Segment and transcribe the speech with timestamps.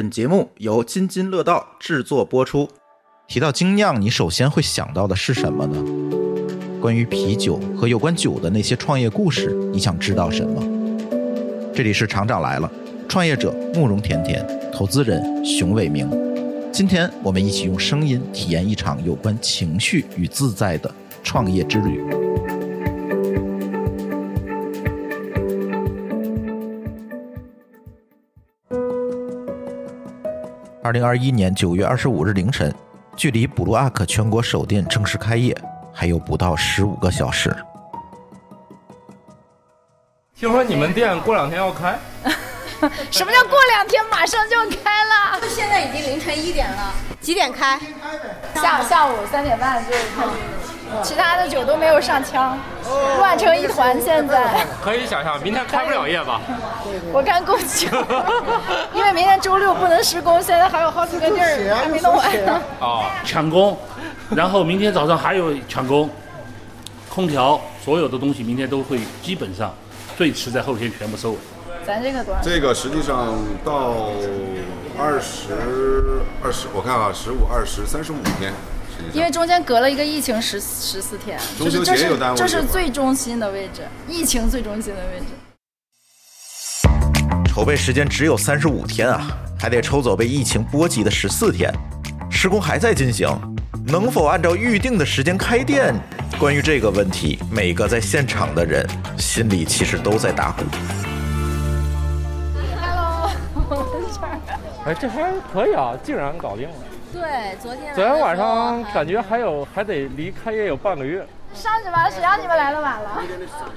[0.00, 2.66] 本节目由津津乐道制作播出。
[3.28, 5.84] 提到精酿，你首先会想到的是什么呢？
[6.80, 10.62] 关于啤酒和有关酒的那些创业故事，你想知道什么？
[11.74, 12.72] 这里是厂长来了，
[13.10, 14.42] 创业者慕容甜甜，
[14.72, 16.08] 投资人熊伟明。
[16.72, 20.90] 今天我们一起用声音体验一场有关情绪与自在的
[21.22, 22.02] 创业之旅。
[30.90, 32.74] 二零二一年九月二十五日凌晨，
[33.14, 35.56] 距离布鲁阿克全国首店正式开业
[35.94, 37.56] 还有不到十五个小时。
[40.34, 41.96] 听说你们店过两天要开，
[43.08, 45.40] 什么叫过两天马上就开了？
[45.48, 47.78] 现在已经凌晨一点了，几点开？
[48.56, 50.30] 下下午三点半就开始，
[51.02, 52.58] 其他的酒都没有上枪，
[53.18, 54.00] 乱成一团。
[54.00, 56.40] 现在可以想象明天开不了业吧？
[57.12, 57.86] 我干够久，
[58.94, 62.60] 因为明天周六不能施工，现在还有好几个地儿还没弄完呢。
[62.80, 63.78] 哦， 抢工，
[64.30, 66.10] 然后明天早上还有抢工，
[67.08, 69.74] 空调所有的东西明天都会基本上
[70.16, 71.38] 最迟在后天全部收尾。
[71.86, 72.40] 咱这个多少？
[72.42, 74.10] 这个实际上到
[74.98, 78.52] 二十二十，我看啊，十五、二十、三十五天，
[79.12, 85.26] 因为中间隔了一个疫情十十四天，中秋就是这是这是最中心的位置，疫情最中心的位置。
[87.46, 89.26] 筹备时间只有三十五天啊，
[89.58, 91.72] 还得抽走被疫情波及的十四天，
[92.30, 93.28] 施工还在进行，
[93.86, 95.94] 能否按照预定的时间开店？
[96.38, 100.62] 关于这个问题，每个在现场的人心里其实都在打鼓。
[102.80, 103.30] Hello，
[103.68, 104.38] 我们这儿
[104.86, 106.74] 哎，这还可以啊，竟然搞定了。
[107.12, 111.26] 对，昨天昨天晚上感觉还有还得离开业有半个月。
[111.52, 113.22] 上去吧，谁让你们来的晚了？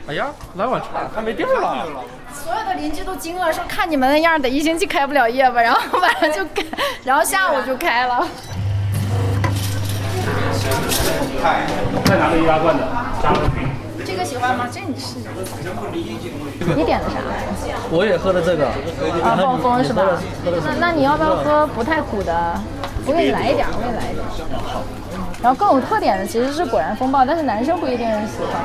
[0.07, 1.87] 哎呀，来晚差还没地儿了。
[2.31, 5.59] 所有的邻居都惊了，说看你们那样，得一星期开不了业吧？
[5.61, 6.63] 然后晚上就开，
[7.03, 8.27] 然后下午就开了。
[12.05, 12.87] 再拿个易拉罐的，
[13.23, 13.67] 加个瓶。
[14.05, 14.67] 这个喜欢吗？
[14.71, 15.29] 这你试试。
[16.75, 17.15] 你点的啥？
[17.89, 18.67] 我也喝的这个，
[19.23, 20.03] 啊，暴风是吧？
[20.45, 22.61] 那那你要不要喝不太苦的？
[23.05, 24.23] 我给你来一点，我给你来一点。
[25.41, 28.61] 然后更有特点的其实是果然风暴，但是男生不一定喜欢。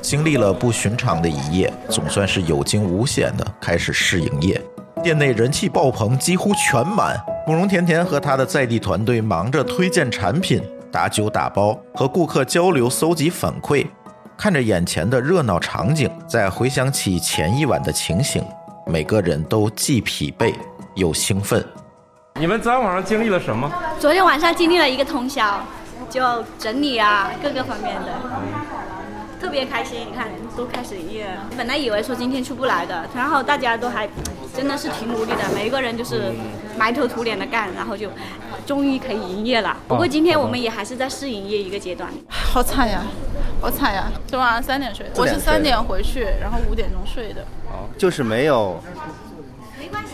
[0.00, 4.60] 经历了不寻常的一夜，总算是有惊无险的开始试营业。
[5.02, 7.16] 店内人气爆棚，几乎全满。
[7.46, 13.86] 慕容甜甜和他的在地团队忙着推荐产品、打酒打包，和顾客交流、搜集反馈。
[14.36, 18.44] 看着眼前的热闹场景，再回想起前一晚的情形，
[18.86, 20.52] 每个人都既疲惫
[20.96, 21.64] 又兴奋。
[22.40, 23.70] 你们昨天晚上经历了什么？
[23.98, 25.60] 昨天晚上经历了一个通宵，
[26.08, 28.14] 就整理啊各个方面的，
[29.38, 30.06] 特别开心。
[30.10, 34.08] 你看都开始营业了，本来以为说今天出不来的，然后大家都还
[34.56, 36.32] 真的是挺努力的，每一个人就是
[36.78, 38.08] 埋头苦脸的干，然后就
[38.64, 39.76] 终于可以营业了。
[39.86, 42.08] 不过今天我们也还是在试营业一个阶段。
[42.30, 43.02] 好惨呀，
[43.60, 44.10] 好惨呀！
[44.26, 47.42] 昨晚上三点睡的，我是三点回去，然后五点钟睡的。
[47.66, 48.82] 哦就是没有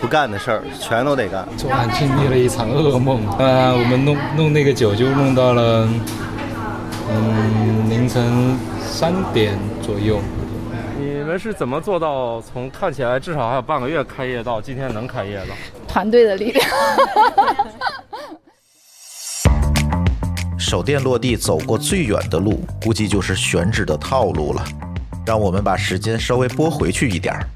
[0.01, 1.47] 不干的事儿，全都得干。
[1.57, 3.21] 昨晚经历了一场噩梦。
[3.39, 5.89] 呃，我们弄弄那个酒就弄到了，
[7.11, 10.21] 嗯，凌晨三点左右。
[10.99, 15.49] 你们是怎么做到从看起来至少还有半个月开业到今天能开业的？
[15.89, 16.67] 团队的力量。
[20.59, 24.65] 手电落地走过最远的路，估计就是选址的套路了。
[25.25, 27.47] 让我们把时间稍微拨回去一点儿。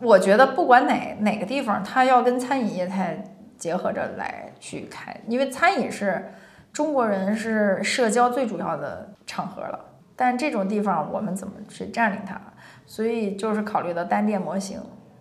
[0.00, 3.22] 我觉得不管哪哪个地方，它要跟餐饮业态
[3.58, 6.32] 结合着来去开，因为餐饮是
[6.72, 9.86] 中国人是社交最主要的场合了。
[10.16, 12.40] 但这种地方我们怎么去占领它？
[12.86, 14.80] 所以就是考虑到单店模型，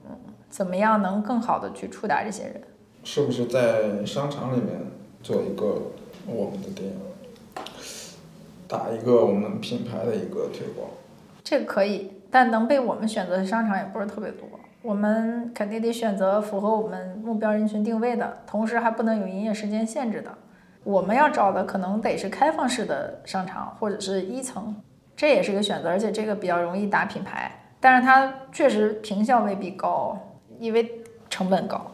[0.10, 0.18] 嗯，
[0.50, 2.62] 怎么样能更好的去触达这些人？
[3.04, 4.78] 是不是在商场里面
[5.24, 5.92] 做一个
[6.26, 6.92] 我们的店，
[8.68, 10.90] 打一个我们品牌的一个推广？
[11.44, 14.48] 这个可以，但能被我们选择的商场也不是特别多。
[14.82, 20.32] 我们肯定得选择符合我们目标人群定位的，同时还不能有营业时间限制的。
[20.86, 24.74] 我们要找的可能得是开放式的商场或者是一层，
[25.18, 27.52] 这也是个选择，而且这个比较容易打品牌，
[27.82, 30.18] 但是它确实平效未必高，
[30.58, 31.92] 因为成本高。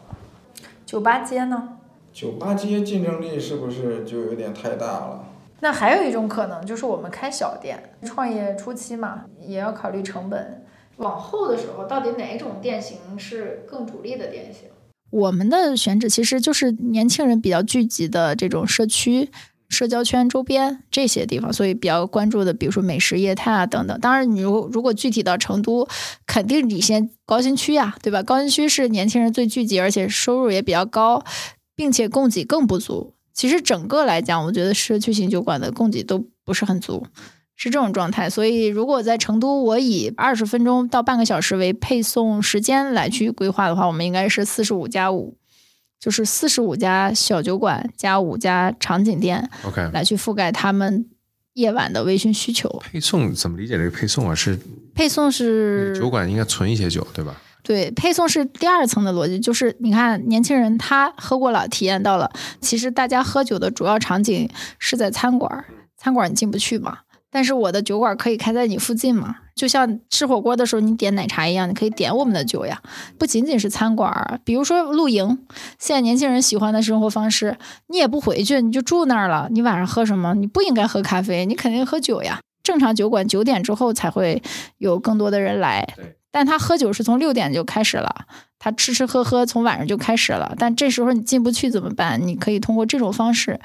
[0.86, 1.77] 酒吧街呢？
[2.13, 5.25] 酒吧街竞争力是不是就有点太大了？
[5.62, 10.62] 那还有一种可能就是我们开小店，创业初期嘛，也要考虑成本。
[10.97, 14.69] 往后的时候，到底哪一种店型是更主力的店型？
[15.12, 19.30] 我们的选址其实就是年轻人比较聚集的这种社区，
[19.69, 24.00] 社交圈周边这些地方，所以比较关注的，比如说美食业态啊等等。
[24.00, 25.88] 当然，你如如果具体到成都，
[26.25, 28.21] 肯定你先高新区呀，对吧？
[28.24, 31.24] 高新区是年轻人最聚集，而且收入也比较高，
[31.75, 33.13] 并且供给更不足。
[33.33, 37.06] 其实整个来讲，我觉得社区型酒馆的供给都不是很足，
[37.56, 38.30] 是这种状态。
[38.30, 45.38] 所以，如果在成都，我以二十分钟到半个小时为配送时间来去规划的话，我们应该是四十五加五。
[45.98, 51.10] 就是四十五家小酒馆加五家场景店，OK，来去覆盖他们
[51.54, 52.69] 夜晚的微醺需求。
[52.84, 54.36] 配送怎么理解这个配送啊？
[54.36, 54.60] 是
[54.94, 57.42] 配送是酒馆应该存一些酒，对吧？
[57.63, 62.30] 对，配送是第二层的逻辑，就是你看年轻人他喝过了，体验到了，
[62.62, 64.48] 其实大家喝酒的主要场景
[64.78, 65.66] 是在餐馆，
[65.98, 67.00] 餐馆你进不去嘛。
[67.35, 69.35] 但是我的酒馆可以开在你附近嘛？
[69.55, 72.81] 就像吃火锅的时候你点奶茶一样，你可以点我们的酒呀。
[73.17, 75.37] 不仅仅是餐馆，比如说露营，
[75.77, 79.49] 现在年轻人喜欢的生活方式，你也不回去，你就住那儿了。
[79.51, 80.33] 你晚上喝什么？
[80.33, 82.39] 你不应该喝咖啡，你肯定喝酒呀。
[82.63, 84.41] 正常酒馆九点之后才会
[84.77, 85.85] 有更多的人来，
[86.31, 88.27] 但他喝酒是从六点就开始了，
[88.57, 90.55] 他吃吃喝喝从晚上就开始了。
[90.57, 92.25] 但这时候你进不去怎么办？
[92.25, 93.59] 你可以通过这种方式。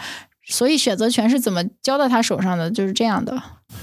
[0.49, 2.69] 所以选择权是怎么交到他手上的？
[2.72, 3.40] 就是这样的。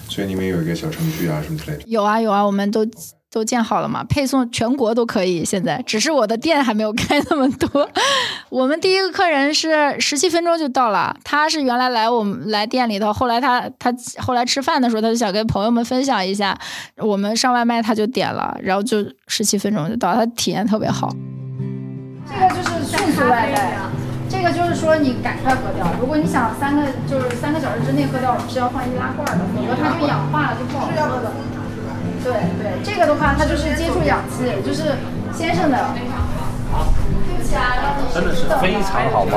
[0.09, 1.83] 所以你们有一个小程序啊，什么之类的？
[1.87, 2.85] 有啊有啊，我们都
[3.29, 5.43] 都建好了嘛，配送全国都可以。
[5.45, 7.87] 现在只是我的店还没有开那么多。
[8.49, 16.57] 我们第一个客人是十七分钟就到了，他是原来来我们来店里头，后来他他后来吃饭的时候，他就想跟朋友们分享一下，
[16.97, 21.13] 我们上外卖他就点了，然后就十七分钟就到，他体验特别好。
[22.25, 23.77] 这个就是迅速外带。
[24.29, 31.31] 这个就是说你赶快喝掉，如果你想三个就是三个小时之内喝掉，我们是要放易拉罐的，否则它就氧化了，就不好喝的。
[32.23, 34.97] 对对，这个的话它就是接触氧气，就是
[35.33, 35.77] 先生的。
[38.13, 39.31] 真的是非常好吗？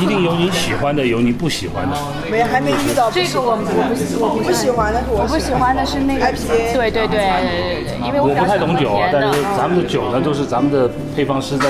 [0.00, 1.96] 一定有你喜欢的，有你不喜欢的。
[2.30, 6.72] 没还没遇到这个我们我不我不喜欢的是我不喜欢的是那个 IPA。
[6.72, 11.68] 对对对对对，因为我不太懂酒啊，但是咱们的酒呢都是咱们的配方师在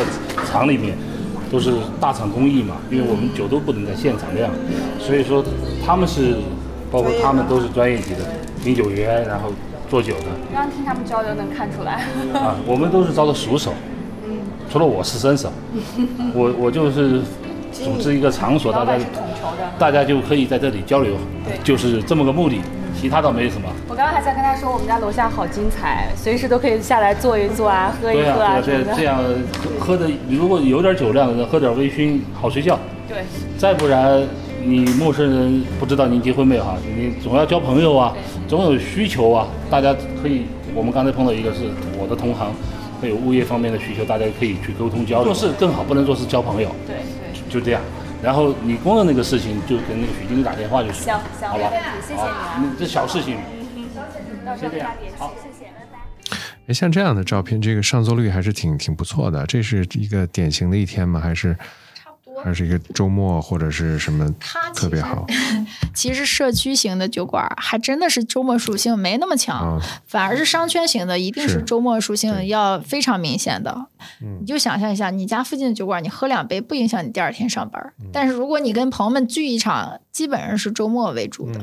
[0.51, 0.97] 厂里面。
[1.55, 1.71] 都是
[2.01, 4.51] 大厂工艺嘛，因为我们酒都不能在现场酿，
[4.99, 5.41] 所以说
[5.87, 6.35] 他们是，
[6.91, 8.23] 包括他们都是专业级的
[8.65, 9.53] 品酒员，然后
[9.89, 10.25] 做酒的。
[10.53, 12.07] 刚刚听他们交流能看出来。
[12.35, 13.73] 啊，我们都是招的熟手，
[14.69, 15.53] 除了我是生手，
[16.35, 17.21] 我我就是
[17.71, 18.99] 组织一个场所，大家
[19.79, 21.15] 大家就可以在这里交流，
[21.63, 22.61] 就是这么个目的。
[23.01, 23.69] 其他倒没什么。
[23.89, 28.95] 我刚刚还在跟他说，我们家楼下好精彩，随时都可以下来坐一坐啊，喝一喝啊什么的。
[28.95, 29.23] 这样
[29.79, 32.79] 喝的，如果有点酒量的人，喝点微醺，好睡觉。
[33.09, 33.19] 对。
[33.59, 34.23] 再不然，
[34.65, 36.77] 你陌生人不知道您结婚没有哈？
[36.97, 38.15] 你总要交朋友啊，
[38.49, 39.47] 总有需求啊。
[39.71, 41.61] 大家可以，我们刚才碰到一个是
[41.99, 42.53] 我的同行，
[43.01, 45.33] 会有物业方面的需求，大家可以去沟通交流。
[45.33, 46.69] 做事更好，不能做事交朋友。
[46.87, 47.53] 对对。
[47.53, 47.81] 就这样。
[48.25, 52.75] 然后你工的那个事情，就跟那个许经理打电话就行，行，好吧，谢谢你啊。
[52.79, 53.37] 这小事情，
[54.59, 55.99] 先这样，好，谢谢，拜拜。
[56.69, 59.45] 哎，像这样的照片，这个上座率还是挺挺不错的。
[59.45, 61.21] 这是一个典型的一天吗？
[61.21, 61.55] 还是？
[62.43, 64.35] 还是一个周末或者是什么
[64.75, 65.27] 特别好。
[65.95, 73.87] 其实社区型的酒馆还真的是周末属性没那么强，反而是商圈型的一定是周末属性要非常明显的。
[74.41, 77.93] 你就想象一下，你家附近的酒馆，你喝两杯不影响你第二天上班。
[78.13, 81.61] 但是如果你跟朋友们聚一场，基本上是周末为主的。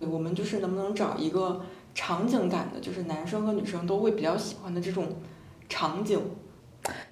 [0.00, 1.60] 我们就是能不能找一个
[1.94, 5.16] 场景感的，就是男生和女生都会比较喜欢的这种
[5.68, 6.20] 场景？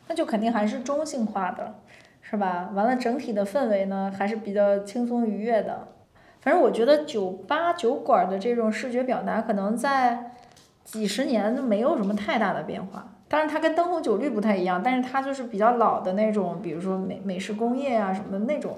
[0.06, 1.82] 那就肯定还是中性化的。
[2.28, 2.70] 是吧？
[2.74, 5.86] 完了，整体的氛围呢还是比较轻松愉悦的。
[6.40, 10.32] 反正我觉得酒吧酒馆的这种视觉表达，可能在
[10.84, 13.12] 几十年都没有什么太大的变化。
[13.28, 18.76] 当然，它跟灯红酒绿不太一样，但是它就是比较老的那种，比如说美美式工业啊什么的那种。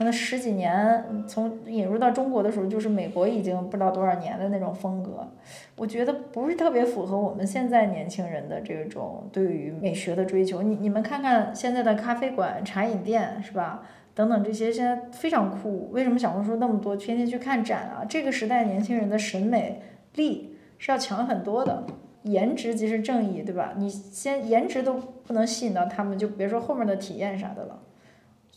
[0.00, 5.28] 可能十几年从引入到中国的时候，就是美国已经不知道多少年的那种风格，
[5.76, 10.62] 我觉得不是特别符合我们现在年轻人的这种对于美学的追求。
[10.62, 13.82] 你你们看看现在的咖啡馆、茶饮店是吧？
[14.14, 15.90] 等等这些现在非常酷。
[15.90, 18.02] 为什么小红书那么多，天天去看展啊？
[18.08, 19.82] 这个时代年轻人的审美
[20.14, 21.84] 力是要强很多的，
[22.22, 23.74] 颜值即是正义，对吧？
[23.76, 27.82] 你先颜值都不能吸引到他们，就别说后面的体验啥的了。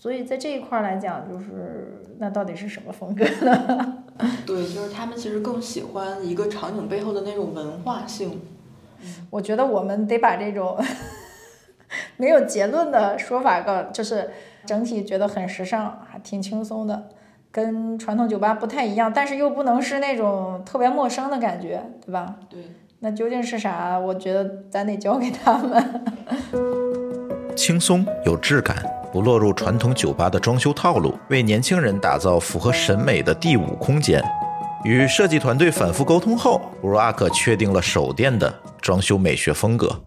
[0.04, 4.04] 所以在这一块来讲，就是那到底是什么风格呢？
[4.46, 8.42] 对，就是他们其实更喜欢一个场景背后的那种文化性。
[9.30, 10.78] 我觉得我们得把这种
[12.18, 14.30] 没有结论的说法告，就是
[14.66, 17.08] 整体觉得很时尚，还挺轻松的，
[17.50, 22.36] 跟传统酒吧不太一样，但是又不能是那种特别陌生的感觉，对吧？
[22.50, 22.60] 对。
[23.00, 23.98] 那究竟是啥？
[23.98, 26.04] 我觉得咱得交给他们。
[27.56, 28.76] 轻松有质感。
[29.14, 34.20] 不落入传统酒吧的装修套路，为年轻人打造符合审美的第五空间。
[34.84, 38.52] 与设计团队反复沟通后，布鲁阿克确定了首店的
[38.82, 40.02] 装修美学风格。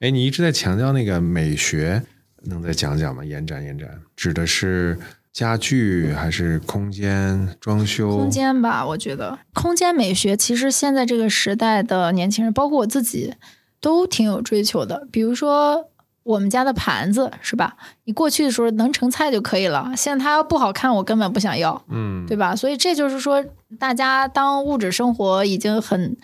[0.00, 2.02] 哎，你一直在强调那个美学，
[2.44, 3.22] 能再讲讲吗？
[3.22, 3.86] 延展延展，
[4.16, 4.98] 指的是
[5.30, 8.16] 家具还是空间装修？
[8.16, 13.34] 空间吧，我觉得空间美学其实现在这个时代的年轻人，包括我自己，
[13.82, 15.06] 都挺有追求的。
[15.12, 15.90] 比如说
[16.28, 17.76] 我们家的盘子，是吧？
[18.04, 22.54] 你过去的时候能盛菜就可以了，现在它要不好看，我根本不想要，嗯，对吧？
[22.54, 23.42] 所以这就是说，
[23.78, 26.16] 大家当物质生活已经很。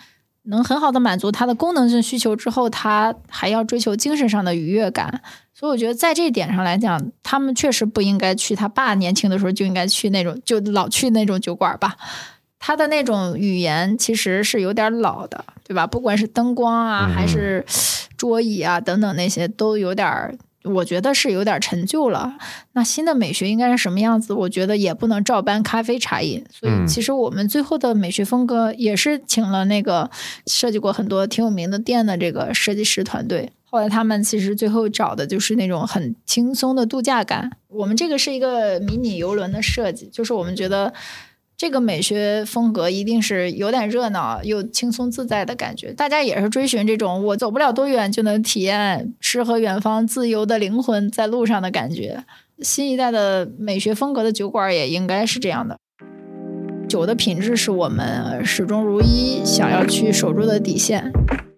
[0.47, 5.23] 能很好的满足他的功能性需求之后，他还要追求精神上的愉悦感，
[5.55, 11.97] 所以我觉得在这一点上来讲，他们确实不应该去他爸年轻的时候就应该去那种就老去那种酒馆吧。
[12.67, 15.87] 他的那种语言其实是有点老的，对吧？
[15.87, 17.63] 不管是灯光啊，还是
[18.17, 20.39] 桌椅啊等等那些，都有点。
[20.63, 22.39] 我觉得是有点陈旧了。
[22.73, 24.33] 那新的美学应该是什么样子？
[24.33, 26.43] 我觉得也不能照搬咖啡茶饮。
[26.51, 30.11] 所以，其实我们最后的美学风格也是请了那个
[30.47, 33.53] 设计过很多挺有名的店的这个设计师团队。
[33.67, 37.51] 后来他们其实最后找的就是那种很轻松的度假感。
[37.69, 40.95] 我们这个是一个迷你游轮的设计，就是我们觉得。
[41.57, 52.25] 这个美学风格一定是有点热闹又轻松自在的感觉，大家也是追寻这种我走不了多远就能体验诗和远方自由的灵魂在路上的感觉。
[52.59, 55.79] 新一代的美学风格的酒馆也应该是这样的。
[56.89, 61.13] 酒的品质是我们始终如一想要去守住的底线。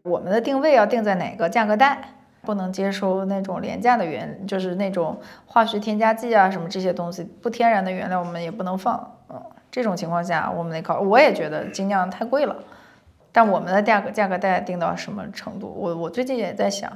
[0.04, 2.12] 我们的定位要定在哪个价格带？
[2.42, 9.16] 不能接受那种廉价的原，就是那种化学添加剂啊什么这些东西，不天然的原料我们也不能放。
[9.28, 9.42] 嗯。
[9.76, 11.00] 这种情况下，我们得考。
[11.00, 12.56] 我也觉得精酿太贵了，
[13.30, 15.70] 但我们的价格价格带定到什么程度？
[15.76, 16.90] 我我最近也在想，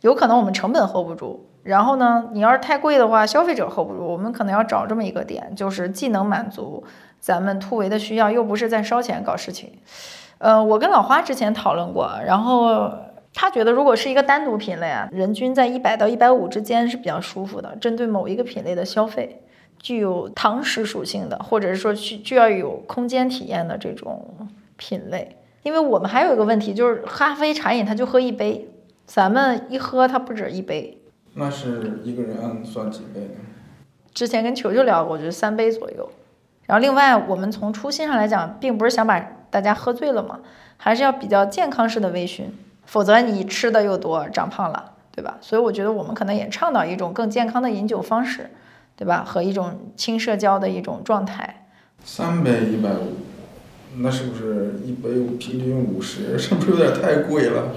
[0.00, 1.46] 有可能我们成本 hold 不住。
[1.62, 4.06] 然后呢，你要是太贵的话，消费者 hold 不住。
[4.06, 6.82] 我们可能要找这么一个点，就是既能满足
[7.20, 9.70] 咱们突围的需要，又不是在烧钱搞事情。
[10.38, 12.90] 呃，我跟老花之前讨论过，然后
[13.34, 19.42] 他觉得如果是一个单独品类啊，人均在一百到一百五之间是比较舒服的，针对某一个品类的消费。
[19.84, 24.48] 具有堂食属性的，或者是说需需要有空间体验的这种
[24.78, 28.66] 品类，因为我们还有一个问题，就是咖啡茶饮它就喝一杯，
[29.04, 30.96] 咱们一喝它不止一杯。
[31.34, 33.34] 那是一个人按算几杯呢？
[34.14, 36.08] 之前跟球球聊过，我觉得三杯左右。
[36.64, 40.40] 然后另外，我们从初心上来讲，并不是想把大家喝醉了嘛，
[40.78, 42.44] 还是要比较健康式的微醺，
[42.86, 45.36] 否则你吃的又多，长胖了，对吧？
[45.42, 48.48] 所以我觉得我们可能也倡导一种更健康的饮酒方式。
[48.96, 49.24] 对吧？
[49.24, 51.66] 和一种轻社交的一种状态。
[52.04, 53.16] 三杯一百五，
[53.96, 56.36] 那是不是一杯平均五十？
[56.38, 57.72] 是不是有点太贵了？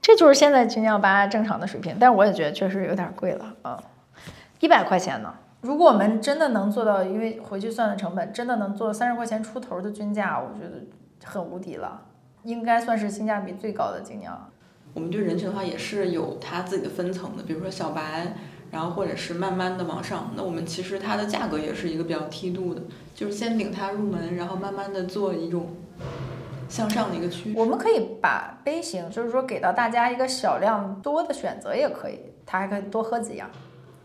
[0.00, 3.78] 这就是现在精酿吧正常的水平，但是我也觉得确实有点贵了啊！
[4.60, 5.34] 一百块钱呢？
[5.60, 10.86] 如果我们真的能做到，因为回去算的成本，真的能做三十块钱出头的均价，我觉得
[11.24, 12.00] 很无敌了，
[12.44, 14.48] 应该算是性价比最高的精酿。
[14.94, 18.34] 我们对人群的话也是有它自己的分层的，比如说小白。
[18.70, 22.82] 然后或者是慢慢的往上，那我们其实它的价格也是一个比较梯度的，
[23.14, 25.68] 就是先领它入门，然后慢慢的做一种
[26.68, 27.58] 向上的一个趋势。
[27.58, 33.48] 我们可以把杯型，就是说给到大家一个小量多的选择也可以，它还可以多喝几样。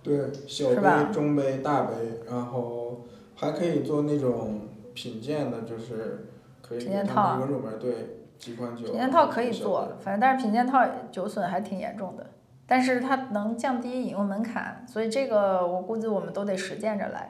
[0.02, 1.94] 对，小杯、中杯、大杯，
[2.30, 3.06] 然后
[3.36, 4.62] 还可以做那种
[4.94, 6.28] 品鉴的，就是
[6.62, 8.84] 可以品鉴套一个入门，对几款酒。
[8.84, 12.26] 品鉴套可以做，反正但是品鉴套酒损还挺严重的。
[12.74, 17.30] 但是它能降低饮用门槛，所以这个我估计我们都得实践着来。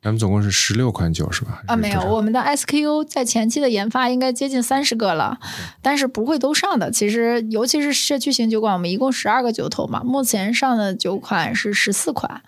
[0.00, 1.62] 咱们总共是十六款酒是吧？
[1.66, 5.38] 啊，没有，我们的 SKU 在前期的研发应该接近三十个了，
[5.82, 6.90] 但是不会都上的。
[6.90, 12.40] 其实，尤其是社区型酒馆，我们一共十二个酒头嘛，目前上的酒款是十四款。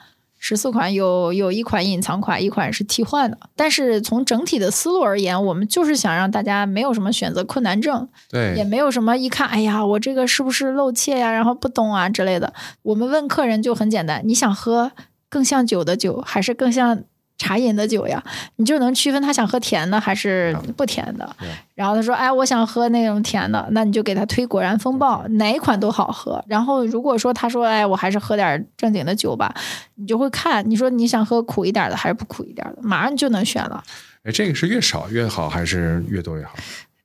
[0.45, 3.39] 十四款有有一款隐藏款，一款是替换的。
[3.55, 12.53] 但是从整体的思路而言，我们就是想让大家没有什么选择困难症，对，也没有什么一看，哎呀，我这个是不是漏怯呀，然后不懂啊之类的。
[12.83, 14.91] 我们问客人就很简单，你想喝
[15.31, 17.05] 更像酒的酒，还是更像？
[17.39, 18.23] 茶饮的酒呀，
[18.57, 21.37] 你就能区分他想喝甜的还是不甜的。
[21.75, 26.43] 然后他说：“哎，我想喝那种甜的。”那你就给他推果然风暴，哪一款都好喝。
[26.47, 29.53] 然后如果说他说：“哎，我还是喝点正经的酒吧。”
[29.97, 33.83] 你就会看，你说你想喝苦一点的还是不苦一点的，马上就能选了。
[34.25, 36.55] 哎，这个是越少越好还是越多越好？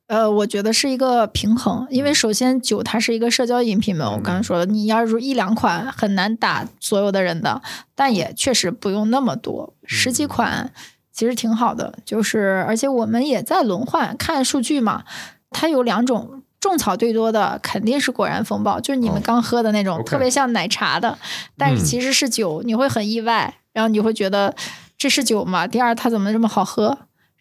[0.08, 7.62] 呃，我觉得是一个平衡，因为首先酒它是一个社交饮品嘛，我刚才说了，你要是一两款很难打所有的人的，
[7.94, 10.72] 但也确实不用那么多，十几款
[11.12, 15.04] 其实挺好的，就是而且我们也在轮换，看数据嘛，
[15.52, 16.42] 它有两种。
[16.60, 21.18] 种草最多的肯定是果然风暴，就是你们刚喝的那种特别像奶茶的，
[21.56, 24.54] 但是嗯其实是酒，你会很意外，然后你会觉得
[24.98, 25.68] 这是酒吗？
[25.68, 26.98] 第二，它怎么这么好喝？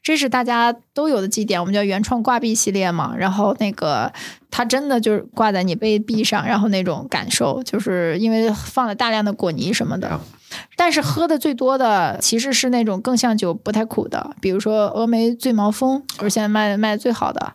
[0.07, 3.13] 这是大家都有的基点，我们叫原创挂壁系列嘛。
[3.19, 4.13] 然后那个
[4.53, 10.21] 它真的就是挂在你杯壁上，然后那种感受，就是因为放了大量的果泥什么的。
[10.77, 17.55] 但是喝的最多的其实是那种更像酒、不太苦的，比如说峨眉醉毛峰，就是现在卖的卖的最好的。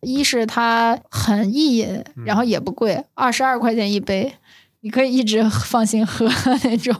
[0.00, 4.34] 一是它很易饮，然后也不贵，二十二块钱一杯，
[4.84, 6.28] 你可以一直放心喝
[6.64, 6.94] 那种。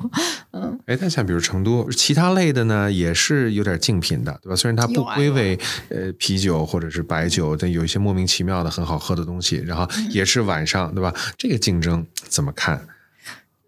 [0.52, 4.56] 嗯，哎，但像比如成都其他类的呢，也是有点竞品的，对吧？
[4.56, 5.58] 虽然它不归为
[5.88, 11.12] 呃啤酒或者是白酒，但有一些莫名其妙的很好喝的东西，然后嗯也是晚上，对吧？
[11.36, 12.86] 这个竞争怎么看？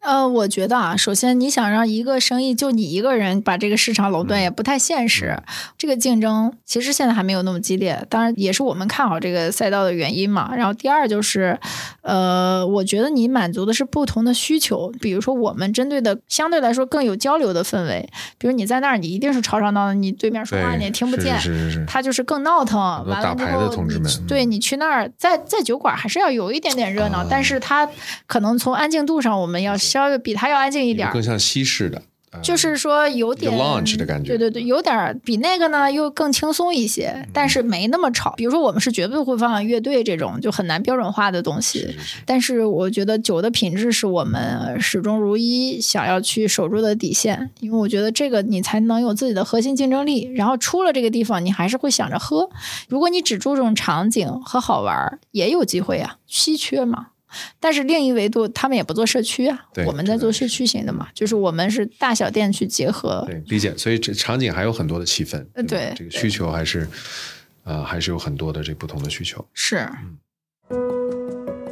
[0.05, 5.35] 呃，我觉得啊，首先你想让一个生意就你一个人把这个市场垄断，也不太现实。
[5.79, 10.55] 这个竞争其实现在还没有那么激烈，当然也是我们看好这个赛道的原因嘛。
[10.55, 11.59] 然后第二就是，
[12.03, 18.07] 呃，我觉得你满足的是不同的需求，比如说我们针对的相对来说更有交流的氛围，
[18.37, 22.79] 比如你在那儿，你一定是吵吵闹闹，你对面说话你也听不见，是是是是他就是更闹腾。
[23.07, 23.85] 完了之打牌的后
[24.29, 27.89] 对你去那儿，在在酒馆还是要有一点点热闹，但是他
[28.27, 31.23] 可能从安静度上，我们要稍微比它要安静一点儿更。
[31.25, 38.35] 像西式的，呃就是说有点 lounge 的感觉对对对，有点儿比那个呢又更轻松一些，但是没那么吵。
[38.37, 41.97] 比如说我们是绝对会放乐队这种就很难标准化的东西，
[42.27, 50.31] 但是我觉得酒的品质是我们始终如一想要去守住的底线，因为我觉得这个你才能有自己的核心竞争力。
[50.35, 52.51] 然后出了这个地方，你还是会想着喝。
[52.89, 57.07] 如果你只注重场景和好玩儿，也有机会啊，稀缺嘛。
[57.61, 63.25] 但是另一维度，他们也不做社区啊对，我们在做社区型的嘛，就是我们是大小店去结合。
[63.27, 66.89] 对理解，所以这场景还有很多的细分，呃，对，这个需求还是
[67.65, 69.45] 呃还是有很多的这不同的需求。
[69.53, 69.89] 是。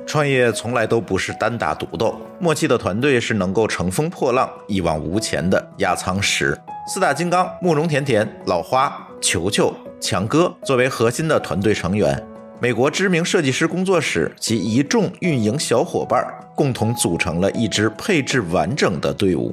[0.05, 6.59] 创业从来都不是单打独斗，默契的团队是能够乘风破浪、一往无前的压舱石。
[6.87, 12.23] 四大金刚慕容甜甜、老花、球球、强哥作为核心的团队成员，
[12.63, 19.53] 美国知名设计师工作室及一众运营小伙伴共同组成了一支配置完整的队伍。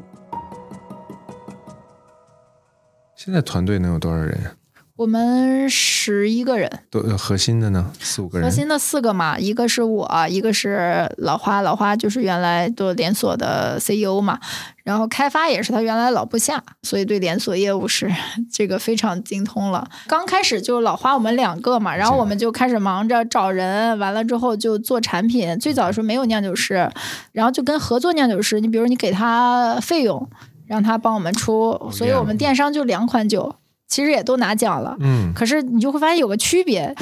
[3.15, 4.59] 现在团队能有多少人？
[5.00, 6.70] 我们十一个人，
[7.18, 7.90] 核心的呢？
[8.02, 8.46] 四五个人。
[8.46, 14.38] 核心的四个嘛，一个是我，一个是老花，老花就是原来做连锁的 CEO 嘛，
[14.84, 18.12] 然后开发也是他原来老部下，所以对连锁业务是
[18.52, 19.90] 这个非常精通了。
[20.06, 25.58] 刚开始就老花我们两个嘛，然后我们就开始忙着找人，完了之后就做产品。
[25.60, 26.92] 最早的时候没有酿酒师，
[27.32, 30.30] 然后就跟合作酿酒师，你比如你给他费用，
[30.68, 33.56] 让他帮我们出，所以我们电商就两款酒。
[33.89, 35.34] 其实也都拿奖了，嗯。
[35.34, 36.95] 可是你就会发现有个区别，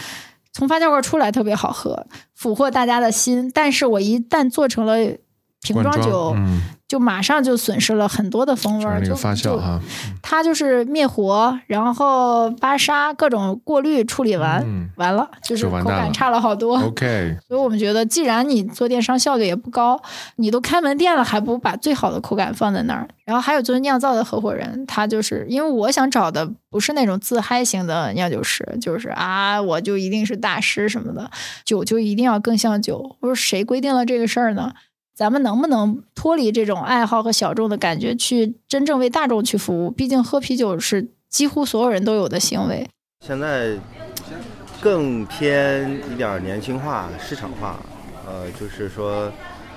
[0.52, 4.96] 从发酵罐出来特别好喝，俘获大家的心，但是我一旦做成了
[5.62, 9.80] 瓶装酒，嗯就马上就损失了很多的风味儿，就发酵就哈，
[10.22, 16.80] 它就是灭活，然后巴沙各种过滤处理完，嗯完了就是口感差了好多。
[16.80, 20.02] OK， 所以我们觉得，既然你做电商效率也不高，
[20.38, 23.08] 你都开门店了，还不如把最好的口感放在那儿。
[23.26, 31.30] 然后还有就是酿造的合伙人，他就是因为我想找的不是那种自嗨型的酿酒师，就是啊，我就一定是大师什么的，
[31.66, 33.18] 酒就一定要更像酒。
[33.20, 34.72] 我说谁规定了这个事儿呢？
[35.18, 39.90] 咱们能不能脱离这种爱好和小众的感觉，去真正为大众去服务？
[39.90, 42.88] 毕竟喝啤酒是几乎所有人都有的行为。
[43.26, 43.76] 现在
[44.80, 47.80] 更偏一点年轻化、市场化，
[48.28, 49.32] 呃，就是说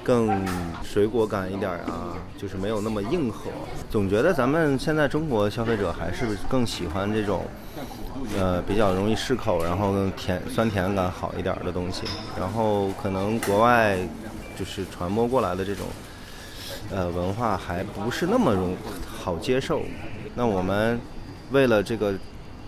[0.04, 0.46] 更
[0.84, 3.50] 水果感一点啊，就是没有那么硬核。
[3.88, 7.46] 总觉得咱们现在中国消费者还是更喜欢这种，
[8.38, 12.02] 呃，比较容易适口，然后更甜酸甜感好一点的东西。
[12.38, 13.96] 然后可能国外
[14.60, 15.86] 就是传播过来的这种，
[16.90, 19.80] 呃，文化还不是那么容好接受。
[20.34, 21.00] 那我们
[21.50, 22.12] 为了这个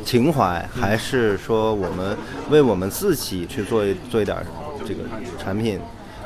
[0.02, 2.16] 情怀，还是说我们
[2.48, 4.38] 为我们自己去做一做一点
[4.86, 5.02] 这个
[5.38, 5.78] 产品？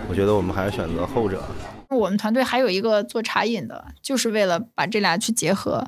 [0.08, 1.42] 我觉得我们还是选择后者。
[1.88, 5.84] 我们团队还有一个做茶饮的，就是为了把这俩去结合，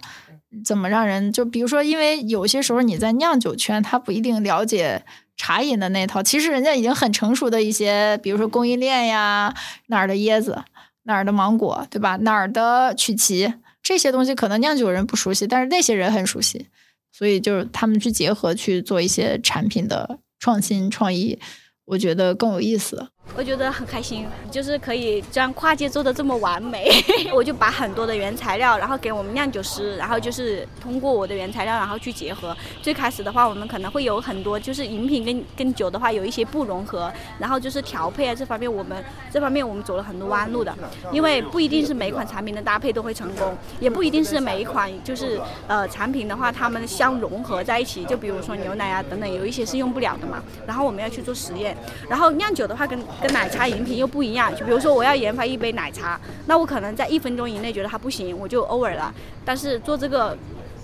[0.64, 5.04] 怎么让人就比如说，因为有些时候你在酿酒圈，他不一定了解
[5.37, 9.54] 茶饮的那套，其实人家已经很成熟的一些，比如说供应链呀，
[9.87, 10.64] 哪儿的椰子，
[11.04, 12.16] 哪儿的芒果，对吧？
[12.16, 16.66] 哪儿的曲奇，这些东西可能酿酒人不熟悉，但是那些人很熟悉，
[17.12, 21.38] 所以就是他们去结合去做一些产品的创新创意，
[21.84, 23.08] 我觉得更有意思。
[23.36, 26.90] 我觉得很开心，就是可以将跨界做的这么完美。
[27.32, 32.56] 我就把很多的原材料，然后给我们酿酒师，然后就是通过我的原材料，然后去结合。
[32.82, 40.76] 最开始的话，我们可能会有很多，就是饮品跟跟酒的话有一些不融合，然后就是调配啊这方面，我们这方面我们走了很多弯路的。
[41.12, 48.04] 因为不一定是每一款产品的搭配都会成功，也不一定是每一款就是呃产品的话，它们相融合在一起。
[48.06, 50.42] 就比如说牛奶啊等等，有一些是用不了的嘛。
[50.66, 51.76] 然后我们要去做实验。
[52.08, 54.54] 然后酿酒的话，跟跟奶茶饮品又不一样。
[54.57, 59.14] 就比如说我要研发一杯奶茶，那我可能在一分钟以内觉得它不行，我就 over 了。
[59.44, 60.37] 但是做这个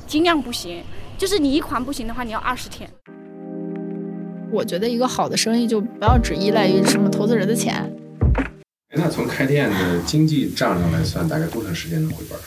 [0.06, 0.82] 尽量不行，
[1.16, 2.88] 就是你一款不行的话，你要二十天。
[4.50, 7.92] 我觉得一个好的生意就不要只依赖于什么投资人的钱。
[8.96, 12.38] 那从开店的经济账上来算，大概多长时间能回本？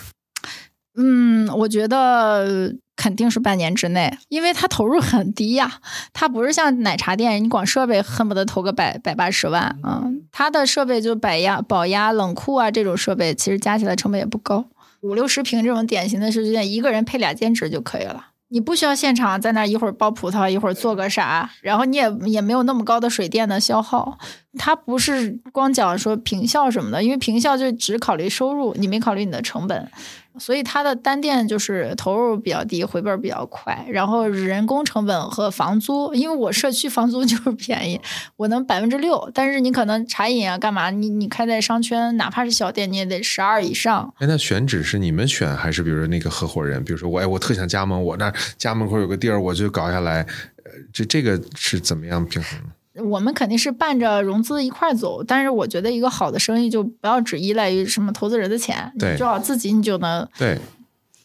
[1.00, 5.80] 嗯，我觉得肯定是半年之内，因为它投入很低呀。
[6.12, 10.04] 它不是像奶茶店，你光设备恨不得投个百百八十万啊。
[10.34, 14.66] 它的设备就百压、保压、冷库啊这种设备，其实加起来成本也不高，
[15.02, 18.26] 五六十平这种典型的试店，一个人配俩兼职就可以了。
[18.50, 24.18] 你不需要现场在那一会儿剥葡萄，一会儿做个啥，然后你也也没有那么高的水电的消耗。
[24.58, 29.92] 它不是光讲说平效什么的，因为平效就只考虑收入，你没考虑你的成本。
[30.40, 38.00] 所以它的单店就是投入比较低，回本比较快，然后人工成本和房租，因为我社区房租 就是便宜，
[38.36, 44.14] 我能百分之六，但是你可能茶饮啊干嘛，你你开在商圈，哪怕是小店，你也得十二以上。
[44.20, 46.84] 哎，那选址是你们选还是比如说那个合伙人？
[46.84, 50.22] 比如说我哎，我特想加盟，我那家门口有个地儿，我就搞下来，
[50.64, 52.60] 呃，这这个是怎么样平衡？
[53.04, 60.58] 我们肯定是伴着融资一块走，但是我觉得一个好的生意就不要只依赖于什么投资人的钱，你，最好自己你就能对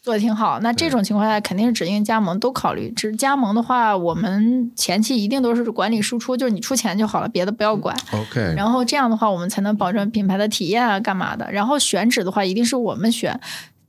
[0.02, 0.58] 做的挺好。
[0.60, 2.90] 那这种情况下肯定是指定加盟都考虑。
[2.90, 7.96] 只加盟的话，我们前期一定都是管理输出，就是你出钱就好了，别的不要管。
[8.12, 8.54] OK。
[8.56, 11.50] 然后这样的话，我们才能保证品牌的体验啊，干嘛的。
[11.52, 13.40] 然后选址的话，一定是我们选。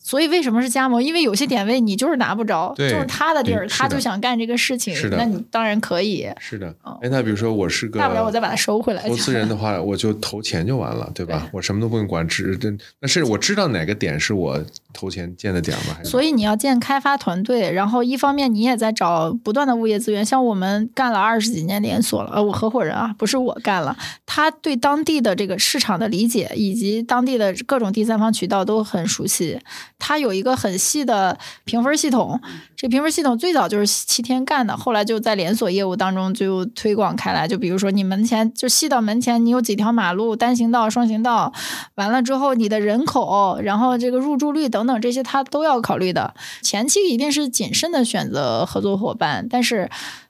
[0.04, 1.02] 所以为什么是加盟？
[1.02, 6.30] 因为有些点位你就是拿不着，就是他的地儿，他就想干这个事情那你当然可以。
[6.39, 11.48] 是的，哎，那比如说我是个大不了我再把它收回来投资人的话，我就投钱就完了，对吧？
[11.54, 14.62] 我什么都不用管，只这那是我知道哪个点是我
[14.94, 15.96] 投钱建的点吗？
[15.98, 16.10] 还是？
[16.10, 29.60] 所以你要建开发团队，然后一方面你也在找不断的物业资源，像我们干了二十几年连锁了，呃，我合伙人啊，不是我干了，他对当地的这个市场的理解以及当地的各种第三方渠道都很熟悉，
[29.98, 32.40] 他有一个很细的评分系统，
[32.76, 41.52] 这评分系统最早就是七天干的，后来就在连锁业务当中就推广开来，就比如说你门前就细到门前，你有几条马路，单行道、双行道，
[41.96, 46.34] 完了之后你的人口，然后这个入住率等等等这些，他都要考虑的。
[46.62, 49.89] 前期一定是谨慎的选择合作伙伴，但是。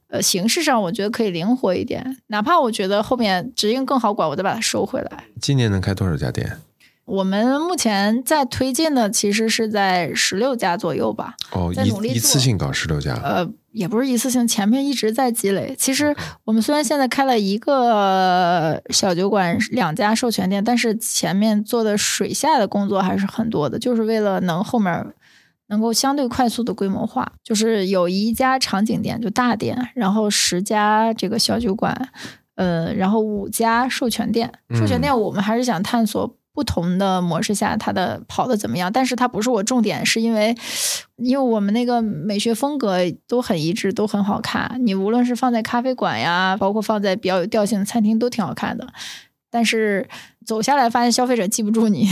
[0.09, 5.23] 呃，形式上我觉得可以灵活一点，哪怕我觉得后面直营更好管，我再把它收回来。
[5.41, 6.59] 今年能开多少家店？
[7.05, 11.33] 我们目前在推进的其实是在十六家左右吧。
[11.49, 15.75] 哦，一一次性搞十六家，呃，也不是一次性，前面一直在积累。
[15.77, 25.05] 其实我们虽然现在开了一个小酒馆、两家授权店，但是前面做的水下的工作还是很多的，就是为了能后面
[25.67, 27.33] 能够相对快速的规模化。
[27.43, 32.09] 就是有一家场景店，就大店，然后十家这个小酒馆，
[32.55, 34.51] 呃，然后五家授权店。
[34.75, 36.35] 授权店我们还是想探索。
[36.53, 38.91] 不同的模式下，它的跑的怎么样？
[38.91, 40.55] 但是它不是我重点，是因为，
[41.17, 44.79] 因为我们那个美学风格都很一致，都很好看。
[44.83, 48.87] 你无论是放在咖啡馆呀，包括放在比较有调性的餐厅，都挺好看的。
[49.49, 50.07] 但是
[50.45, 52.07] 走下来发现消费者记不住你，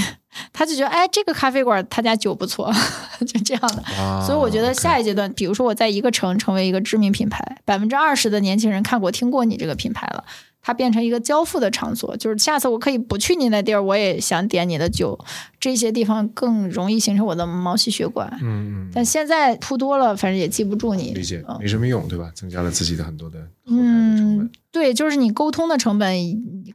[0.54, 2.72] 他就觉得哎，这个咖啡馆他家酒不错，
[3.28, 3.82] 就这样的。
[4.02, 10.24] 啊所以我觉得下一阶段，比如说我在一个城成为一个知名品牌，百分之二十的年轻人看过、听过你这个品牌了。
[10.63, 15.17] 它变成一个交付的场所，就是下次我可以不去你那地儿，我也想点你的酒，
[15.60, 18.32] 这些地方更容易形成我的毛细血管。
[18.44, 21.13] 嗯嗯，但现在铺多了，反正也记不住你。
[21.15, 22.32] 理解，没什么用，对吧？
[22.36, 26.15] 增加了自己的很多的，嗯，对，就是你沟通的成本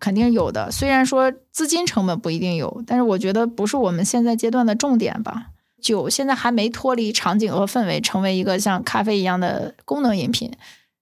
[0.01, 5.49] 肯定有的，虽然说资金成本不一定有，但是我觉得不是我们现在阶段的重点吧。
[5.81, 10.51] 酒现在还没脱离场景和氛围，成为一个像咖啡一样的功能饮品。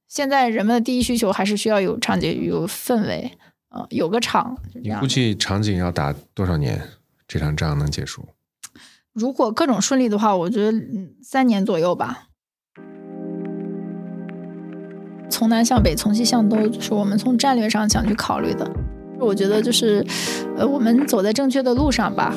[0.08, 3.32] 现在人们的第一需求还是需要有场景、有氛围，
[3.70, 4.58] 呃，有个场。
[4.82, 6.82] 你估计场景要打多少年，
[7.26, 8.26] 这场仗能结束？
[9.12, 12.28] 如果各种顺利的话，我觉得嗯三年左右吧。
[15.30, 18.70] 从南向北，从西向东，是我们从战略上想去考虑的。
[19.18, 20.04] 我觉得就是，
[20.56, 22.34] 呃，我们走在正确的路上吧。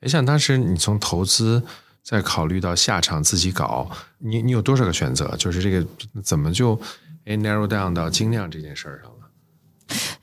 [0.00, 1.62] 你想当时你从投资
[2.02, 5.34] 再考虑到下场自己搞，你你有多少个选择？
[5.36, 5.86] 就是这个
[6.22, 6.80] 怎么就
[7.26, 9.19] 哎 narrow down 到精酿这件事儿上了？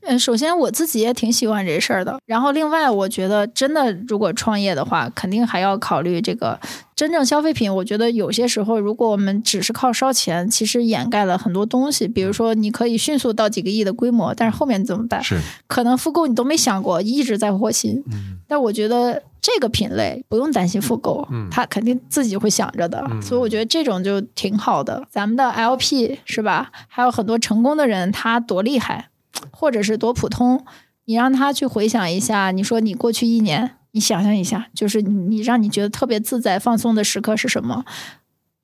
[0.08, 2.20] 嗯，首先我自己也挺喜欢这事儿的。
[2.26, 6.60] 然后另外，我觉得真的如果创业的话，肯定还要考虑这个
[6.96, 7.74] 真正消费品。
[7.74, 12.08] 我觉得有些时候，如果我们只是靠烧钱，其实掩盖了很多东西。
[12.08, 15.22] 比如说，你可以迅速到几个亿的规模，但是后面怎么办？
[15.24, 18.04] 是可能复购你都没想过，一直在和新。
[18.12, 23.06] 嗯，但我觉得这个品类不用担心复购，嗯他肯定自己会想着的。
[23.12, 25.06] 嗯所以我觉得这种就挺好的。
[25.10, 26.72] 咱们的 LP 是吧？
[26.88, 29.10] 还有很多成功的人，他多厉害，
[29.52, 30.66] 或者是多普通，
[31.06, 37.84] 你让他去回想一下，你说你过去一年，你想象一下，就是你你让你觉得特别自在放松的时刻是什么？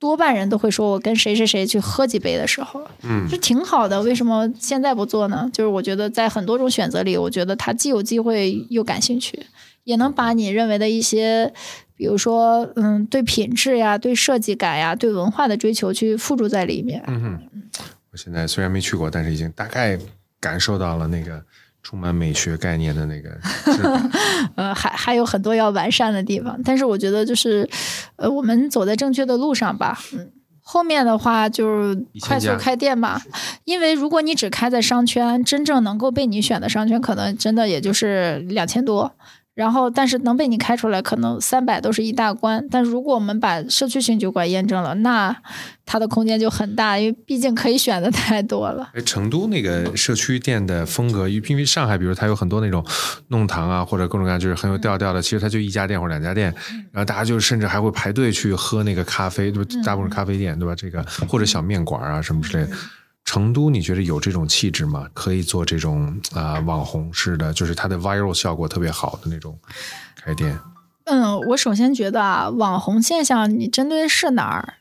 [0.00, 4.02] 多半人都会说，我跟谁谁谁去喝几杯的时候，嗯就挺好的。
[4.02, 5.48] 为什么现在不做呢？
[5.50, 9.46] 就是我觉得在很多种选择里，我觉得他既有机会又感兴趣，
[9.84, 11.50] 也能把你认为的一些，
[11.96, 17.02] 比如说嗯，对品质呀、对设计感呀、对文化的追求去附注在里面。
[17.06, 17.40] 嗯哼，
[18.12, 19.98] 我现在虽然没去过，但是已经大概
[20.44, 21.42] 感受到了那个
[21.82, 23.30] 充满美学概念的那个。
[24.56, 27.68] 呃，还还有很多要完善的地方，但是我觉得就是，
[28.16, 29.98] 呃，我们走在正确的路上吧。
[30.12, 30.30] 嗯，
[30.60, 33.20] 后面的话就是快速开店吧，
[33.64, 39.14] 因为如果你只开在商圈，真正能够被你选的商圈，可能真的也就是两千多。
[39.54, 42.66] 然后，但是能被你开出来，可能三百都是一大关。
[42.68, 45.34] 但如果我们把社区型酒馆验证了，那
[45.86, 48.90] 它的空间就很大，因为毕竟可以选的 太多了。
[48.94, 52.84] 哎，成都那个社区店的风格，因为上海，比如它有很多那种
[53.28, 56.52] 弄堂啊，或者各种各样就是很有调调的，其实它就一家店或者两家店，
[56.90, 59.70] 然后大家就甚至还会排队去喝那个咖啡，对吧？
[59.84, 60.74] 大部分是咖啡店，对吧？
[60.74, 62.76] 这个或者小面馆啊什么之类的。
[63.24, 65.08] 成都，你觉得有这种气质吗？
[65.14, 69.58] 可以做这种啊、网红式的，就是它的 viral 效果特别好的那种
[70.16, 70.58] 开店。
[71.04, 74.74] 嗯，我首先觉得啊，网红现象你针对的是哪儿？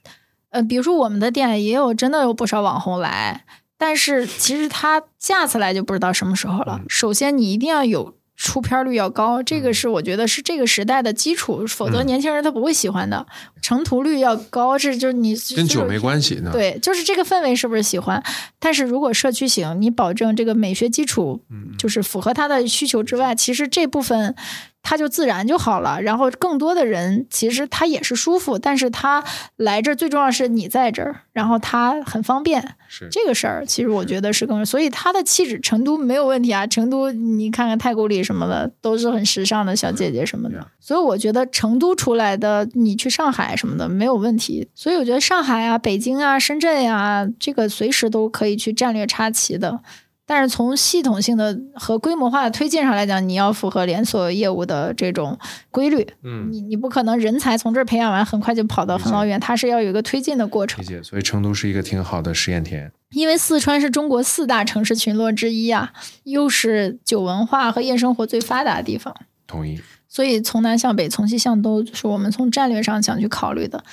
[0.49, 3.45] 呃，比如说我们的店也有真的有不少网红来，
[3.77, 6.81] 但是其实他下次来就不知道什么时候了。
[6.87, 13.25] 首先你一定要有出片率要高，这个是我觉得是这个时代的基础，否则嗯年轻人他不会喜欢的。
[13.61, 16.49] 成图率要高，这就是你跟酒没关系呢。
[16.51, 18.21] 对，就是这个氛围是不是喜欢？
[18.59, 21.43] 但是如果社区型，你保证这个美学基础，
[21.77, 24.35] 就是符合他的需求之外，其实这部分
[24.83, 25.99] 他就自然就好了。
[26.01, 29.23] 然后更多的人其实他也是舒服，但是他
[29.55, 32.75] 来这儿最重要是你在这儿，然后他很方便。
[32.87, 36.67] 是这个事儿，其实我觉得是更，所以他的气质，成都没有问题啊。
[36.67, 40.67] 成都你看看太古里什么的，都是很时尚的小姐姐什么的。
[40.79, 44.67] 所以我觉得成都出来的，你去上海什么的没有问题。
[44.75, 49.79] 所以我觉得上海啊、北京啊、深圳呀、这个随时都可以去战略插旗的。
[50.25, 55.37] 但是从系统性的和规模化的推进上来讲，你要符合连锁业务的这种
[55.69, 56.07] 规律。
[56.23, 60.87] 嗯，你你不可能人才从这儿培养完，很快就跑到很老远，它是要有一个推进的过程理。
[60.87, 61.03] 解。
[61.03, 62.91] 所以成都是一个挺好的实验田。
[63.11, 65.91] 因为四川是中国四大城市群落之一啊，
[66.23, 69.13] 又是酒文化和夜生活最发达的地方，
[69.45, 69.79] 同意。
[70.07, 73.83] 所以从南向北，从西向东，就是我们从战略上想去考虑的。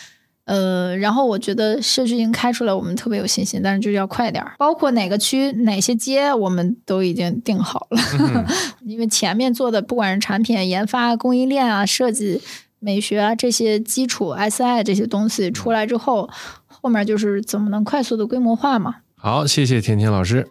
[0.51, 4.57] 呃，然后我觉得社区已经开出来，我们特别有信心，但是就是要快点儿。
[4.59, 8.01] 包括哪个区、哪些街，我们都已经定好了，
[8.85, 12.43] 因为前面做的不管是产品研发、供应链啊、设计、
[12.81, 16.29] 美学啊这些基础 SI 这些东西出来之后，
[16.67, 18.97] 后面就是怎么能快速的规模化嘛。
[19.15, 20.49] 好，谢谢甜甜老师。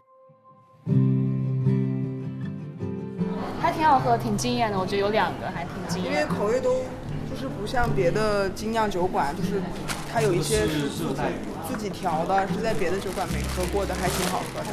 [3.59, 4.79] 还挺好喝，挺惊艳的。
[4.79, 6.27] 我觉得有两个还挺惊艳因为艳。
[6.29, 6.71] 口味都
[7.39, 9.61] 就是不像别的精酿酒馆，就是
[10.11, 11.15] 它有一些是自己
[11.69, 14.67] 自己调的，是在别的酒馆没喝过的，还挺好喝的。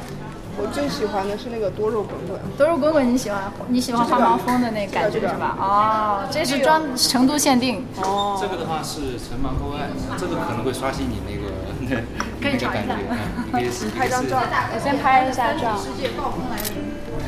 [0.58, 3.52] 我最喜欢的是那个多肉滚滚，多肉滚滚你喜欢？
[3.68, 5.54] 你喜欢花毛峰的那个感觉是吧？
[5.60, 7.84] 哦，这是专成都限定。
[8.02, 9.86] 哦，这个的话是橙芒厚爱，
[10.18, 11.52] 这个可能会刷新你那个
[12.40, 12.94] 那个感觉。
[13.10, 14.42] 嗯你可以 试拍张照，
[14.74, 15.78] 我先拍一下照。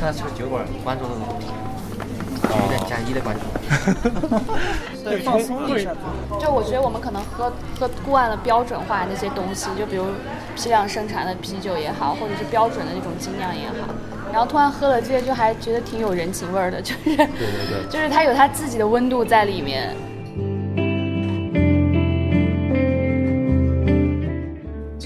[0.01, 1.07] 看这个酒馆观众
[2.55, 3.41] 有点加一的关注。
[5.03, 5.91] 对，放松一下。
[6.39, 10.05] 就我觉得我们可能喝喝惯了标准化那些东西，就比如
[10.55, 13.87] 批量生产的啤酒也好，或者是标准的那种精酿也好，
[14.31, 19.95] 然后突然喝了这些，就还觉得挺有人情味儿的，就是对对对，就是它有它自己的温度在里面。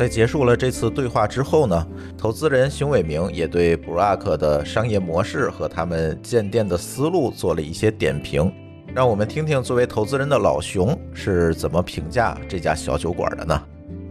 [0.04, 1.88] 在结束了这次对话之后呢，
[2.18, 8.54] 投资人熊伟明也对 Brack 的商业模式和他们建店的思路做了一些点评。
[8.94, 13.64] 让我们听听作为投资人的老熊是怎么评价这家小酒馆的呢？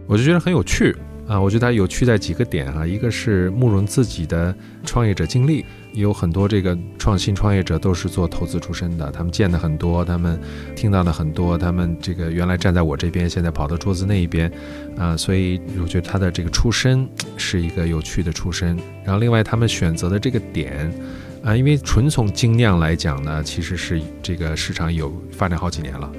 [0.07, 4.53] 我就觉得很有趣，啊，我觉得它有趣在几个点啊，一个是慕容自己的
[4.85, 10.37] 创业者经历，有很多这个创新创业者都是做投资出身的，他们见的很多，他们
[10.75, 14.51] 听到的很多，他们这个原来站在我这边，现在跑到桌子那一边，
[14.97, 17.07] 啊，所以我觉得他的这个出身
[17.37, 18.77] 是一个有趣的出身。
[19.05, 20.91] 然后另外他们选择的这个点，
[21.41, 26.11] 啊，因为纯从精酿来讲呢，其实是这个市场有发展好几年了。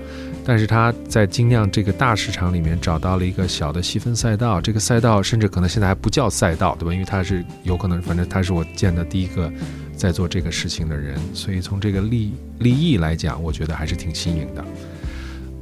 [0.47, 6.93] 但是他在精酿这个大市场里面找到了一个小的细分赛道，这个赛道甚至可能现在还不叫赛道，对吧？
[6.93, 9.51] 因为他是有可能，反正他是我见的第一个
[9.97, 14.65] 在做这个事情的人，所以从这个利利益来讲，我觉得还是挺新颖的。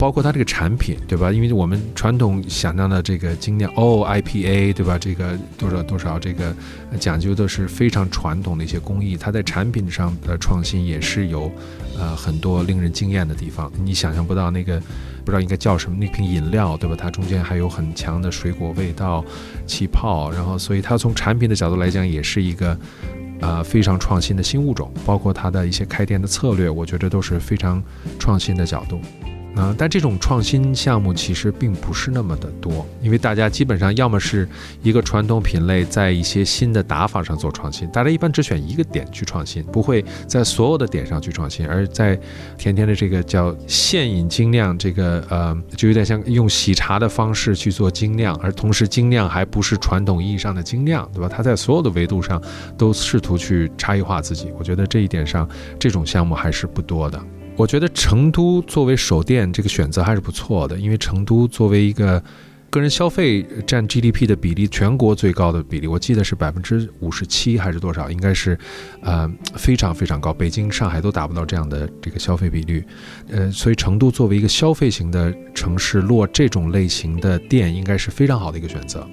[0.02, 1.30] 包括它这个产品，对吧？
[1.30, 4.98] 因为我们传统想象的这个精酿哦 IPA，对吧？
[4.98, 6.52] 这个多少多少这个
[6.98, 11.48] 讲究的是非常传统的一些工艺，它在产品上的创新也是有
[11.96, 13.70] 呃很多令人惊艳的地方。
[13.84, 14.80] 你想象不到那个
[15.24, 16.96] 不知道应该叫什么那瓶饮料，对吧？
[16.98, 19.24] 它中间还有很强的水果味道、
[19.68, 22.76] 气泡，然后所以它从产品的角度来讲也是一个
[23.40, 24.92] 呃非常创新的新物种。
[25.06, 27.80] 包括它的一些开店的策略，我觉得都是非常
[28.18, 29.00] 创新的角度。
[29.54, 34.48] 啊，但这种创新项目其实并不是那么的多，因为大家基本上要么是
[34.82, 41.66] 一个传统品类在一些新的打法上做创新，大家一般只选一个点去创新，不会在所有的点上去创新。
[41.66, 42.18] 而在
[42.56, 51.28] 甜甜的这个叫现饮精酿，这个呃，就有点像用喜茶的方式去做精酿，而同时精酿还不是传统意义上的精酿，对吧？
[51.28, 52.42] 它在所有的维度上
[52.78, 55.46] 都试图去差异化自己，我觉得这一点上
[55.78, 57.22] 这种项目还是不多的。
[57.56, 62.22] 我觉得成都作为首店这个选择还是不错的，因为成都作为一个
[62.70, 68.58] 个人消费占 GDP 的比例全国最高的比例，我记得是百分之五十七还是多少，应该是，
[69.02, 72.82] 呃，非常非常高，北京、上海都达不到这样的这个消费比率，
[73.28, 79.06] 呃，所以成都作为一个消费型的城市落这种类型的店，应该是非常好的一个选择。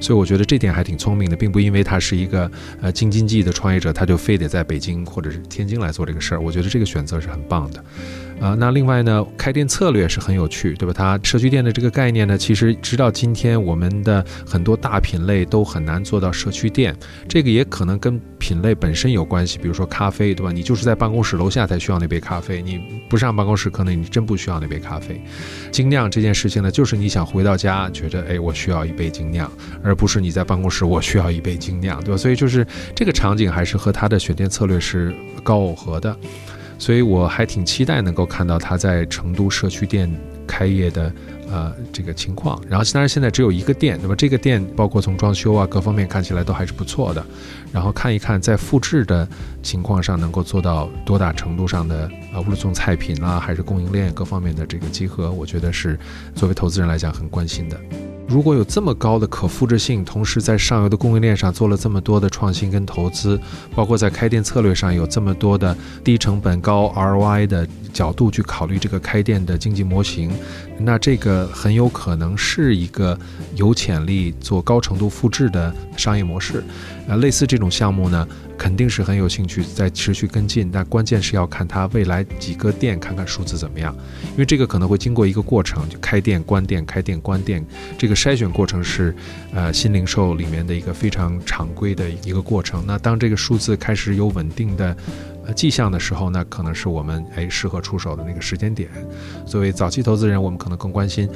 [0.00, 6.40] 所以我觉得这点还挺聪明的，并不因为他是一个呃京津冀的创业者，他就非得在北京或者是天津来做这个事儿。
[6.40, 7.84] 我觉得这个选择是很棒的。
[8.40, 10.94] 啊，那另外呢，开店策略是很有趣，对吧？
[10.96, 16.96] 它社区店的这个概念呢，其实直到今天，我们的很多大品类都很难做到社区店。
[17.28, 20.50] 这个也可能跟品类本身有关系，比如说咖啡，对吧？
[20.50, 25.20] 你就是在办公室楼下才需要那杯咖啡，你不上办公室，可能你真不需要那杯咖啡。
[25.70, 29.52] 精酿这件事情呢，就是你想回到家，觉得哎，我需要一杯精酿，
[29.84, 32.16] 而不是你在办公室我需要一杯精酿，对吧？
[32.16, 36.16] 所以就是这个场景还是和它的选店策略是高耦合的。
[36.80, 40.10] 所以我还挺期待能够看到他在成都社区店
[40.46, 41.12] 开业的
[41.50, 42.58] 呃这个情况。
[42.66, 44.16] 然后当然现在只有一个店，那么？
[44.16, 47.24] 这个店包括从装修啊各方面看起来都还是不错的。
[47.70, 49.28] 然后看一看在复制的
[49.62, 55.98] 情况上能够做到多大程度上的啊，无论从菜品啊还是供应链各方面的这个集合，我觉得是
[56.34, 57.78] 作为投资人来讲很关心的。
[58.30, 63.36] 如果有这么高的可复制性，同时在上游的供应链上做了这么多的创新跟投资，
[63.74, 70.30] 包括在开店策略上有这么多的低成本高 ROI 的角度去考虑这个开店的经济模型，
[70.78, 73.18] 那这个很有可能是一个
[73.56, 76.62] 有潜力做高程度复制的商业模式。
[77.10, 80.70] 啊，类似这种项目呢，肯定是很有兴趣在持续跟进。
[80.70, 83.92] 但关键是要看它未来几个店，看看数字怎么样，
[84.30, 87.66] 因为这个可能会经过一个过程，就开店、关店、开店、关店，
[87.98, 89.12] 这个筛选过程是，
[89.52, 92.84] 呃，新零售里面的一个非常常规的一个过程。
[92.86, 94.96] 那当这个数字开始有稳定的
[95.46, 98.88] 呃迹象的时候，那可能是我们哎适合出手的那个时间点。
[99.44, 101.28] 作为早期投资人，我们可能更关心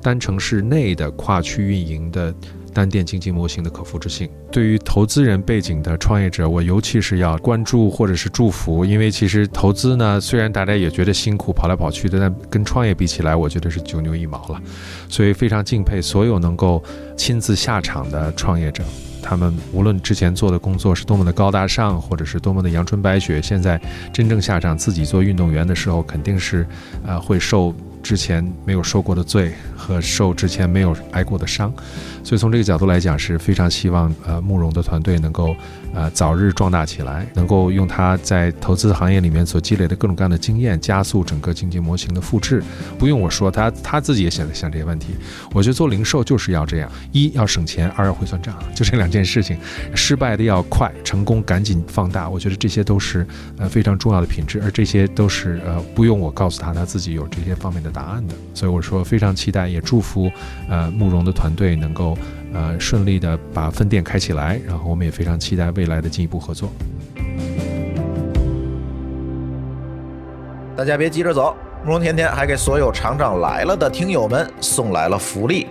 [0.00, 2.34] 单城市内的跨区运营的。
[2.72, 14.60] 单店经济模型的可复制性，对于投资人背景的创业者，我尤其是要关注或者是祝福，因为其实投资呢，虽然大家也觉得辛苦，跑来跑去的，但跟创业比起来，我觉得是九牛一毛了。
[15.08, 16.82] 所以非常敬佩所有能够
[17.16, 18.84] 亲自下场的创业者，
[19.22, 23.80] 他们无论之前做的工作是多么的高大上，或者是多么的阳春白雪，现在
[24.12, 26.66] 真正下场自己做运动员的时候，肯定是，
[27.06, 27.74] 呃，会受。
[28.08, 31.70] 之前没有受过的罪和受之前没有挨过的伤，
[32.24, 35.54] 所以从这个角度来讲是非常希望呃慕容的团队能够
[35.94, 42.62] 呃早日壮大起来，能够用他在投资行业里面所积累的各种各样的经验，加速整个经济模型的复制。
[42.98, 45.14] 不用我说，他他自己也想想这些问题。
[45.52, 49.58] 我觉得做零售就是要这样：一要省钱，二要会算账， 就这两件事情。
[49.94, 52.28] 失败的要快，成功赶紧放大。
[52.28, 58.34] 我觉得这些都是呃非常重要的品质，而这些都是呃不用我告诉他，他自己有这些方面的答案的。
[58.54, 60.30] 所以我说非常期待，也祝福
[60.68, 62.16] 呃慕容的团队能够
[62.52, 66.70] 呃顺利的把分店开起来，然后我们也非常期待未来的进一步合作。
[70.76, 75.66] 大家别急着走，慕容甜甜还给所有厂长来了的听友们送来了福利。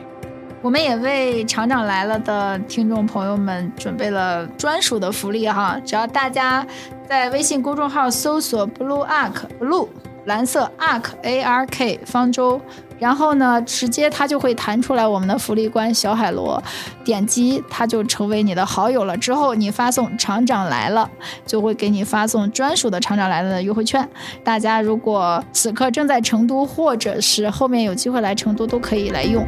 [0.62, 6.66] 我们也为《厂长来了》的听众朋友们准备了专属的福利哈，只要大家
[7.08, 9.88] 在微信公众号搜索 “blue ark blue”。
[10.28, 12.60] 蓝色 ark a r k 方舟，
[13.00, 16.62] 然后呢，直接它就会弹出来我们的福利官小海螺，
[17.06, 19.16] 点击它就成为你的好友了。
[19.16, 21.10] 之后你发送厂长来了，
[21.46, 24.06] 就会给你发送专属的厂长来了的优惠券。
[24.44, 29.48] 大家如果此刻正在成都，或者是后面有机会来成都，都可以来用。